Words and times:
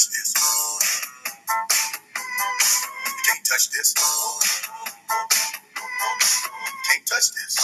touch 0.00 0.10
this. 0.10 0.34
You 3.06 3.12
can't 3.26 3.46
touch 3.46 3.70
this. 3.70 3.94
Can't 6.88 7.06
touch 7.06 7.32
this. 7.34 7.56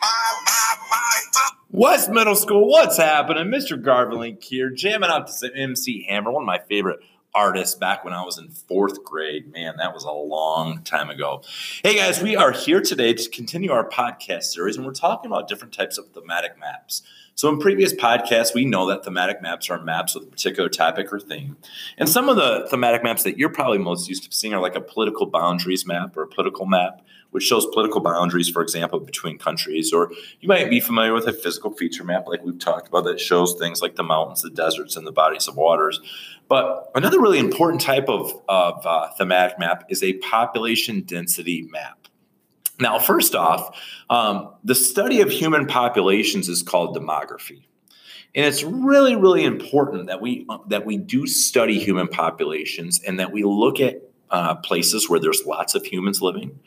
My, 0.00 0.08
my, 0.44 0.76
my, 0.90 1.20
my. 1.34 1.50
West 1.70 2.10
Middle 2.10 2.34
School, 2.34 2.68
what's 2.68 2.96
happening? 2.96 3.46
Mr. 3.46 3.80
Garvelink 3.80 4.42
here, 4.42 4.70
jamming 4.70 5.10
out 5.10 5.28
to 5.28 5.32
some 5.32 5.50
MC 5.54 6.04
Hammer, 6.08 6.32
one 6.32 6.42
of 6.42 6.46
my 6.46 6.58
favorite 6.58 7.00
artists 7.34 7.74
back 7.74 8.02
when 8.02 8.14
I 8.14 8.24
was 8.24 8.38
in 8.38 8.48
fourth 8.48 9.04
grade. 9.04 9.52
Man, 9.52 9.76
that 9.76 9.92
was 9.92 10.04
a 10.04 10.10
long 10.10 10.82
time 10.82 11.10
ago. 11.10 11.42
Hey 11.84 11.96
guys, 11.96 12.20
we 12.22 12.34
are 12.34 12.50
here 12.50 12.80
today 12.80 13.12
to 13.12 13.30
continue 13.30 13.70
our 13.70 13.88
podcast 13.88 14.44
series, 14.44 14.76
and 14.76 14.86
we're 14.86 14.92
talking 14.92 15.30
about 15.30 15.46
different 15.46 15.74
types 15.74 15.98
of 15.98 16.10
thematic 16.12 16.58
maps. 16.58 17.02
So, 17.36 17.50
in 17.50 17.58
previous 17.58 17.92
podcasts, 17.92 18.54
we 18.54 18.64
know 18.64 18.86
that 18.86 19.04
thematic 19.04 19.42
maps 19.42 19.68
are 19.68 19.78
maps 19.78 20.14
with 20.14 20.24
a 20.24 20.26
particular 20.26 20.70
topic 20.70 21.12
or 21.12 21.20
theme. 21.20 21.58
And 21.98 22.08
some 22.08 22.30
of 22.30 22.36
the 22.36 22.66
thematic 22.70 23.04
maps 23.04 23.24
that 23.24 23.36
you're 23.36 23.50
probably 23.50 23.76
most 23.76 24.08
used 24.08 24.24
to 24.24 24.34
seeing 24.34 24.54
are 24.54 24.60
like 24.60 24.74
a 24.74 24.80
political 24.80 25.26
boundaries 25.26 25.84
map 25.86 26.16
or 26.16 26.22
a 26.22 26.26
political 26.26 26.64
map, 26.64 27.02
which 27.32 27.44
shows 27.44 27.66
political 27.74 28.00
boundaries, 28.00 28.48
for 28.48 28.62
example, 28.62 29.00
between 29.00 29.36
countries. 29.36 29.92
Or 29.92 30.10
you 30.40 30.48
might 30.48 30.70
be 30.70 30.80
familiar 30.80 31.12
with 31.12 31.26
a 31.26 31.32
physical 31.34 31.72
feature 31.72 32.04
map, 32.04 32.26
like 32.26 32.42
we've 32.42 32.58
talked 32.58 32.88
about, 32.88 33.04
that 33.04 33.20
shows 33.20 33.54
things 33.58 33.82
like 33.82 33.96
the 33.96 34.02
mountains, 34.02 34.40
the 34.40 34.48
deserts, 34.48 34.96
and 34.96 35.06
the 35.06 35.12
bodies 35.12 35.46
of 35.46 35.56
waters. 35.56 36.00
But 36.48 36.90
another 36.94 37.20
really 37.20 37.38
important 37.38 37.82
type 37.82 38.08
of, 38.08 38.32
of 38.48 38.86
uh, 38.86 39.10
thematic 39.18 39.58
map 39.58 39.84
is 39.90 40.02
a 40.02 40.14
population 40.14 41.02
density 41.02 41.68
map. 41.70 42.05
Now, 42.78 42.98
first 42.98 43.34
off, 43.34 43.78
um, 44.10 44.52
the 44.64 44.74
study 44.74 45.20
of 45.20 45.30
human 45.30 45.66
populations 45.66 46.48
is 46.48 46.62
called 46.62 46.96
demography. 46.96 47.62
And 48.34 48.44
it's 48.44 48.62
really, 48.62 49.16
really 49.16 49.44
important 49.44 50.08
that 50.08 50.20
we 50.20 50.44
uh, 50.48 50.58
that 50.68 50.84
we 50.84 50.98
do 50.98 51.26
study 51.26 51.78
human 51.78 52.06
populations 52.06 53.00
and 53.02 53.18
that 53.18 53.32
we 53.32 53.44
look 53.44 53.80
at 53.80 54.02
uh, 54.30 54.56
places 54.56 55.08
where 55.08 55.18
there's 55.18 55.44
lots 55.46 55.74
of 55.74 55.86
humans 55.86 56.20
living. 56.20 56.58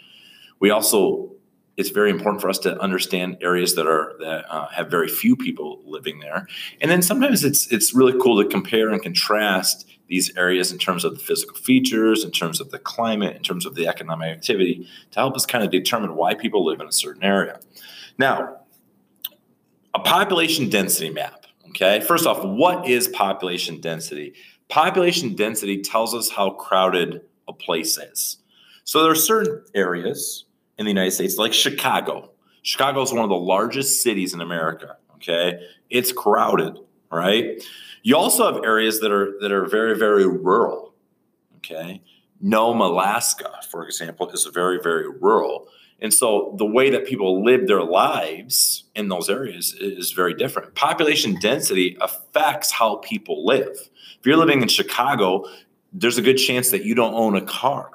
We 0.60 0.72
also 0.72 1.32
it's 1.78 1.92
very 1.92 2.10
important 2.10 2.42
for 2.42 2.50
us 2.50 2.60
to 2.60 2.78
understand 2.82 3.38
areas 3.42 3.76
that 3.76 3.88
are 3.88 4.16
that 4.20 4.46
uh, 4.50 4.68
have 4.70 4.90
very 4.90 5.08
few 5.08 5.36
people 5.36 5.80
living 5.86 6.20
there. 6.20 6.48
And 6.82 6.90
then 6.90 7.04
sometimes 7.04 7.44
it's 7.44 7.68
it's 7.68 7.94
really 7.94 8.18
cool 8.20 8.42
to 8.44 8.50
compare 8.50 8.90
and 8.90 9.02
contrast 9.02 9.88
these 10.10 10.36
areas 10.36 10.72
in 10.72 10.80
terms 10.80 11.06
of 11.06 11.14
the 11.14 11.20
physical 11.20 11.56
features, 11.56 12.24
in 12.24 12.32
terms 12.32 12.60
of 12.60 12.72
the 12.72 12.80
climate, 12.80 13.36
in 13.38 13.44
terms 13.44 13.66
of 13.66 13.76
the 13.76 13.88
economic 13.88 14.36
activity 14.36 14.88
to 15.12 15.20
help 15.20 15.36
us 15.36 15.46
kind 15.46 15.64
of 15.64 15.70
determine 15.70 16.16
why 16.16 16.34
people 16.34 16.66
live 16.66 16.82
in 16.82 16.88
a 16.88 16.92
certain 16.92 17.24
area. 17.24 17.60
Now, 18.18 18.58
a 19.94 20.00
population 20.00 20.70
density 20.70 21.10
map. 21.10 21.46
Okay, 21.70 22.00
first 22.00 22.26
off, 22.26 22.44
what 22.44 22.88
is 22.88 23.08
population 23.08 23.80
density? 23.80 24.34
Population 24.68 25.36
density 25.36 25.82
tells 25.82 26.16
us 26.16 26.30
how 26.30 26.52
crowded 26.52 27.22
a 27.48 27.54
place 27.54 27.98
is. 27.98 28.38
So 28.84 29.04
there 29.04 29.12
are 29.12 29.16
certain 29.16 29.64
areas 29.76 30.46
in 30.80 30.86
the 30.86 30.92
United 30.92 31.12
States, 31.12 31.38
like 31.38 31.54
Chicago. 31.54 32.32
Chicago 32.64 33.04
is 33.04 33.14
one 33.14 33.24
of 33.24 33.30
the 33.30 33.36
largest 33.36 34.02
cities 34.02 34.34
in 34.34 34.42
America. 34.42 34.98
Okay, 35.16 35.60
it's 35.90 36.12
crowded, 36.12 36.80
right? 37.18 37.64
You 38.04 38.16
also 38.16 38.52
have 38.52 38.64
areas 38.64 39.00
that 39.02 39.12
are 39.12 39.34
that 39.42 39.52
are 39.52 39.66
very 39.66 39.98
very 39.98 40.28
rural. 40.28 40.94
Okay, 41.58 42.02
Nome, 42.40 42.82
Alaska, 42.82 43.52
for 43.70 43.86
example, 43.86 44.30
is 44.30 44.46
very 44.46 44.80
very 44.82 45.10
rural, 45.10 45.68
and 46.00 46.14
so 46.14 46.56
the 46.58 46.66
way 46.66 46.90
that 46.90 47.06
people 47.06 47.44
live 47.44 47.68
their 47.68 47.84
lives 47.84 48.86
in 48.96 49.10
those 49.10 49.30
areas 49.30 49.76
is 49.80 50.12
very 50.12 50.34
different. 50.34 50.76
Population 50.76 51.36
density 51.42 51.98
affects 52.00 52.72
how 52.72 52.98
people 52.98 53.46
live. 53.46 53.90
If 54.20 54.26
you're 54.26 54.38
living 54.38 54.62
in 54.62 54.68
Chicago, 54.68 55.46
there's 55.92 56.18
a 56.18 56.22
good 56.22 56.38
chance 56.38 56.72
that 56.72 56.84
you 56.84 56.96
don't 56.96 57.14
own 57.14 57.36
a 57.36 57.42
car 57.42 57.92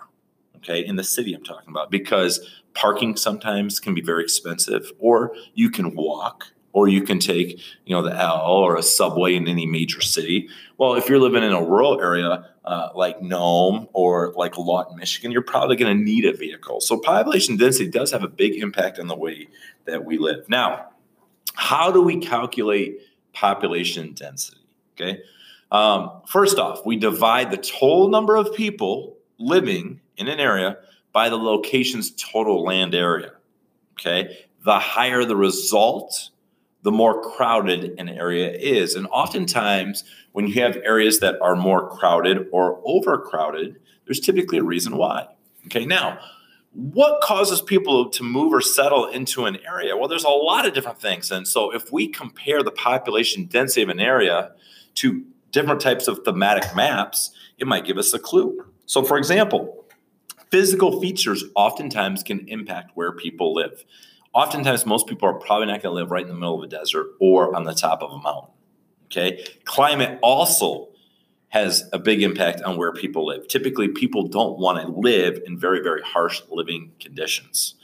okay, 0.64 0.84
in 0.84 0.96
the 0.96 1.04
city 1.04 1.34
I'm 1.34 1.44
talking 1.44 1.68
about, 1.68 1.90
because 1.90 2.48
parking 2.72 3.16
sometimes 3.16 3.78
can 3.78 3.94
be 3.94 4.00
very 4.00 4.24
expensive, 4.24 4.90
or 4.98 5.34
you 5.54 5.70
can 5.70 5.94
walk, 5.94 6.46
or 6.74 6.88
you 6.88 7.02
can 7.02 7.20
take, 7.20 7.60
you 7.86 7.94
know, 7.94 8.02
the 8.02 8.14
L 8.14 8.42
or 8.46 8.76
a 8.76 8.82
subway 8.82 9.36
in 9.36 9.46
any 9.46 9.64
major 9.64 10.00
city. 10.00 10.48
Well, 10.76 10.94
if 10.94 11.08
you're 11.08 11.20
living 11.20 11.44
in 11.44 11.52
a 11.52 11.62
rural 11.62 12.00
area 12.00 12.50
uh, 12.64 12.88
like 12.96 13.22
Nome 13.22 13.88
or 13.92 14.34
like 14.36 14.58
Lawton, 14.58 14.96
Michigan, 14.96 15.30
you're 15.30 15.40
probably 15.42 15.76
going 15.76 15.96
to 15.96 16.04
need 16.04 16.24
a 16.24 16.32
vehicle. 16.36 16.80
So 16.80 16.98
population 16.98 17.56
density 17.56 17.88
does 17.88 18.10
have 18.10 18.24
a 18.24 18.28
big 18.28 18.56
impact 18.56 18.98
on 18.98 19.06
the 19.06 19.14
way 19.14 19.46
that 19.84 20.04
we 20.04 20.18
live. 20.18 20.48
Now, 20.48 20.90
how 21.54 21.92
do 21.92 22.02
we 22.02 22.18
calculate 22.18 22.98
population 23.32 24.12
density? 24.12 24.58
Okay. 24.94 25.20
Um, 25.70 26.22
first 26.26 26.58
off, 26.58 26.84
we 26.84 26.96
divide 26.96 27.52
the 27.52 27.56
total 27.56 28.08
number 28.08 28.34
of 28.34 28.52
people 28.52 29.16
living 29.38 30.00
in 30.16 30.26
an 30.26 30.40
area 30.40 30.78
by 31.12 31.28
the 31.28 31.36
location's 31.36 32.10
total 32.10 32.64
land 32.64 32.96
area. 32.96 33.30
Okay. 33.92 34.36
The 34.64 34.80
higher 34.80 35.24
the 35.24 35.36
result, 35.36 36.30
the 36.84 36.92
more 36.92 37.20
crowded 37.20 37.98
an 37.98 38.08
area 38.08 38.52
is. 38.52 38.94
And 38.94 39.06
oftentimes, 39.08 40.04
when 40.32 40.46
you 40.46 40.62
have 40.62 40.76
areas 40.76 41.18
that 41.20 41.40
are 41.40 41.56
more 41.56 41.88
crowded 41.88 42.46
or 42.52 42.80
overcrowded, 42.84 43.80
there's 44.04 44.20
typically 44.20 44.58
a 44.58 44.62
reason 44.62 44.96
why. 44.96 45.26
Okay. 45.66 45.86
Now, 45.86 46.18
what 46.72 47.22
causes 47.22 47.62
people 47.62 48.10
to 48.10 48.22
move 48.22 48.52
or 48.52 48.60
settle 48.60 49.06
into 49.06 49.46
an 49.46 49.58
area? 49.66 49.96
Well, 49.96 50.08
there's 50.08 50.24
a 50.24 50.28
lot 50.28 50.66
of 50.66 50.74
different 50.74 51.00
things. 51.00 51.30
And 51.30 51.48
so, 51.48 51.74
if 51.74 51.90
we 51.90 52.06
compare 52.06 52.62
the 52.62 52.70
population 52.70 53.46
density 53.46 53.82
of 53.82 53.88
an 53.88 54.00
area 54.00 54.52
to 54.96 55.24
different 55.52 55.80
types 55.80 56.06
of 56.06 56.20
thematic 56.24 56.76
maps, 56.76 57.30
it 57.58 57.66
might 57.66 57.86
give 57.86 57.96
us 57.96 58.12
a 58.12 58.18
clue. 58.18 58.62
So, 58.84 59.02
for 59.02 59.16
example, 59.16 59.86
physical 60.50 61.00
features 61.00 61.44
oftentimes 61.54 62.22
can 62.22 62.46
impact 62.46 62.90
where 62.94 63.12
people 63.12 63.54
live. 63.54 63.84
Oftentimes, 64.34 64.84
most 64.84 65.06
people 65.06 65.28
are 65.28 65.34
probably 65.34 65.66
not 65.66 65.82
going 65.82 65.92
to 65.94 66.00
live 66.00 66.10
right 66.10 66.22
in 66.22 66.28
the 66.28 66.34
middle 66.34 66.56
of 66.58 66.64
a 66.64 66.66
desert 66.66 67.12
or 67.20 67.54
on 67.54 67.64
the 67.64 67.72
top 67.72 68.02
of 68.02 68.10
a 68.10 68.18
mountain. 68.18 68.50
Okay. 69.06 69.44
Climate 69.64 70.18
also 70.22 70.88
has 71.48 71.88
a 71.92 71.98
big 72.00 72.20
impact 72.20 72.60
on 72.62 72.76
where 72.76 72.92
people 72.92 73.26
live. 73.26 73.46
Typically, 73.46 73.86
people 73.86 74.26
don't 74.26 74.58
want 74.58 74.84
to 74.84 74.92
live 74.92 75.40
in 75.46 75.56
very, 75.56 75.80
very 75.80 76.02
harsh 76.02 76.42
living 76.50 76.90
conditions. 76.98 77.76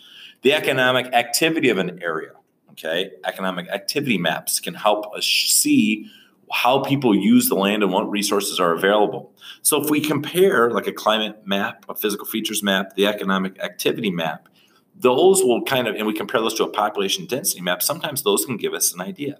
The 0.42 0.52
economic 0.54 1.06
activity 1.12 1.68
of 1.68 1.78
an 1.78 2.02
area, 2.02 2.32
okay, 2.72 3.12
economic 3.24 3.68
activity 3.68 4.18
maps 4.18 4.58
can 4.58 4.74
help 4.74 5.14
us 5.14 5.24
see 5.24 6.10
how 6.50 6.80
people 6.82 7.14
use 7.14 7.48
the 7.48 7.54
land 7.54 7.84
and 7.84 7.92
what 7.92 8.10
resources 8.10 8.58
are 8.58 8.72
available. 8.72 9.32
So 9.62 9.80
if 9.80 9.88
we 9.88 10.00
compare 10.00 10.72
like 10.72 10.88
a 10.88 10.92
climate 10.92 11.46
map, 11.46 11.84
a 11.88 11.94
physical 11.94 12.26
features 12.26 12.64
map, 12.64 12.96
the 12.96 13.06
economic 13.06 13.60
activity 13.60 14.10
map, 14.10 14.48
those 15.00 15.42
will 15.42 15.62
kind 15.62 15.88
of, 15.88 15.94
and 15.96 16.06
we 16.06 16.12
compare 16.12 16.40
those 16.40 16.54
to 16.54 16.64
a 16.64 16.68
population 16.68 17.26
density 17.26 17.60
map, 17.60 17.82
sometimes 17.82 18.22
those 18.22 18.44
can 18.44 18.56
give 18.56 18.74
us 18.74 18.92
an 18.92 19.00
idea. 19.00 19.38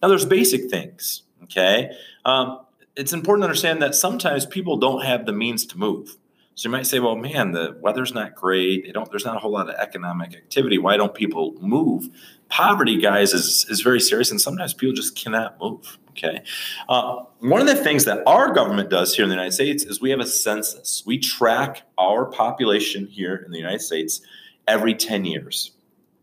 Now 0.00 0.08
there's 0.08 0.24
basic 0.24 0.70
things, 0.70 1.22
okay? 1.44 1.90
Um, 2.24 2.60
it's 2.96 3.12
important 3.12 3.42
to 3.42 3.46
understand 3.46 3.82
that 3.82 3.94
sometimes 3.94 4.46
people 4.46 4.76
don't 4.76 5.04
have 5.04 5.26
the 5.26 5.32
means 5.32 5.66
to 5.66 5.78
move. 5.78 6.16
So 6.54 6.68
you 6.68 6.72
might 6.72 6.86
say, 6.86 6.98
well, 6.98 7.16
man, 7.16 7.52
the 7.52 7.78
weather's 7.80 8.12
not 8.12 8.34
great. 8.34 8.84
They 8.84 8.92
don't, 8.92 9.10
there's 9.10 9.24
not 9.24 9.36
a 9.36 9.38
whole 9.38 9.52
lot 9.52 9.70
of 9.70 9.74
economic 9.76 10.34
activity. 10.34 10.76
Why 10.76 10.98
don't 10.98 11.14
people 11.14 11.54
move? 11.60 12.10
Poverty, 12.50 13.00
guys, 13.00 13.32
is, 13.32 13.64
is 13.70 13.80
very 13.80 14.00
serious, 14.00 14.30
and 14.30 14.38
sometimes 14.38 14.74
people 14.74 14.94
just 14.94 15.16
cannot 15.16 15.58
move. 15.58 15.98
Okay. 16.10 16.42
Uh, 16.90 17.24
one 17.38 17.62
of 17.62 17.66
the 17.66 17.82
things 17.82 18.04
that 18.04 18.22
our 18.26 18.52
government 18.52 18.90
does 18.90 19.16
here 19.16 19.22
in 19.22 19.30
the 19.30 19.34
United 19.34 19.52
States 19.52 19.82
is 19.82 20.02
we 20.02 20.10
have 20.10 20.20
a 20.20 20.26
census. 20.26 21.02
We 21.06 21.18
track 21.18 21.84
our 21.96 22.26
population 22.26 23.06
here 23.06 23.36
in 23.36 23.50
the 23.50 23.56
United 23.56 23.80
States 23.80 24.20
every 24.66 24.94
10 24.94 25.24
years. 25.24 25.72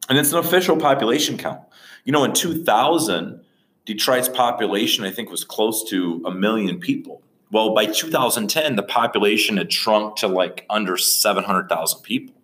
And 0.07 0.17
it's 0.17 0.31
an 0.31 0.39
official 0.39 0.77
population 0.77 1.37
count. 1.37 1.61
You 2.03 2.11
know, 2.11 2.23
in 2.23 2.33
2000, 2.33 3.41
Detroit's 3.85 4.29
population, 4.29 5.03
I 5.03 5.11
think, 5.11 5.29
was 5.29 5.43
close 5.43 5.87
to 5.89 6.21
a 6.25 6.31
million 6.31 6.79
people. 6.79 7.21
Well, 7.51 7.73
by 7.73 7.87
2010, 7.87 8.75
the 8.75 8.83
population 8.83 9.57
had 9.57 9.73
shrunk 9.73 10.15
to 10.17 10.27
like 10.27 10.65
under 10.69 10.97
700,000 10.97 12.01
people. 12.03 12.35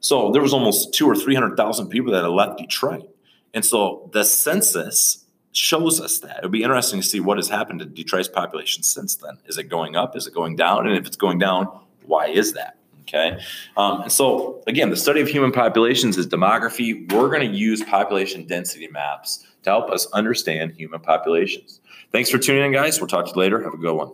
So 0.00 0.30
there 0.30 0.42
was 0.42 0.52
almost 0.52 0.94
two 0.94 1.08
or 1.08 1.16
300,000 1.16 1.88
people 1.88 2.12
that 2.12 2.22
had 2.22 2.30
left 2.30 2.58
Detroit. 2.58 3.08
And 3.52 3.64
so 3.64 4.10
the 4.12 4.24
census 4.24 5.24
shows 5.52 6.00
us 6.00 6.18
that. 6.18 6.38
It 6.38 6.42
would 6.42 6.52
be 6.52 6.62
interesting 6.62 7.00
to 7.00 7.06
see 7.06 7.20
what 7.20 7.38
has 7.38 7.48
happened 7.48 7.80
to 7.80 7.86
Detroit's 7.86 8.28
population 8.28 8.82
since 8.82 9.16
then. 9.16 9.38
Is 9.46 9.56
it 9.56 9.64
going 9.64 9.96
up? 9.96 10.16
Is 10.16 10.26
it 10.26 10.34
going 10.34 10.56
down? 10.56 10.86
And 10.86 10.96
if 10.96 11.06
it's 11.06 11.16
going 11.16 11.38
down, 11.38 11.66
why 12.06 12.26
is 12.26 12.52
that? 12.52 12.76
Okay. 13.06 13.38
Um, 13.76 14.02
and 14.02 14.12
so, 14.12 14.62
again, 14.66 14.90
the 14.90 14.96
study 14.96 15.20
of 15.20 15.28
human 15.28 15.52
populations 15.52 16.16
is 16.16 16.26
demography. 16.26 17.10
We're 17.12 17.28
going 17.28 17.48
to 17.48 17.56
use 17.56 17.82
population 17.84 18.46
density 18.46 18.88
maps 18.88 19.46
to 19.62 19.70
help 19.70 19.90
us 19.90 20.06
understand 20.12 20.72
human 20.72 21.00
populations. 21.00 21.80
Thanks 22.12 22.30
for 22.30 22.38
tuning 22.38 22.64
in, 22.64 22.72
guys. 22.72 23.00
We'll 23.00 23.08
talk 23.08 23.26
to 23.26 23.30
you 23.32 23.36
later. 23.36 23.62
Have 23.62 23.74
a 23.74 23.78
good 23.78 23.94
one. 23.94 24.12